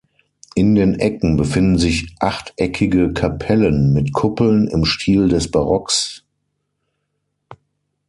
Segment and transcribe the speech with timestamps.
[0.55, 6.23] In den Ecken befinden sich achteckige Kapellen mit Kuppeln im Stil des Barocks.